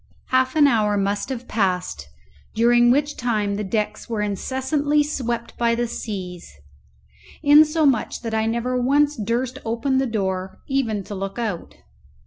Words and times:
Half 0.29 0.55
an 0.55 0.65
hour 0.65 0.97
must 0.97 1.29
have 1.29 1.47
passed, 1.47 2.07
during 2.55 2.89
which 2.89 3.17
time 3.17 3.53
the 3.53 3.63
decks 3.63 4.09
were 4.09 4.23
incessantly 4.23 5.03
swept 5.03 5.55
by 5.59 5.75
the 5.75 5.85
seas, 5.85 6.51
insomuch 7.43 8.21
that 8.23 8.33
I 8.33 8.47
never 8.47 8.81
once 8.81 9.15
durst 9.15 9.59
open 9.63 9.99
the 9.99 10.07
door 10.07 10.57
even 10.67 11.03
to 11.03 11.13
look 11.13 11.37
out. 11.37 11.75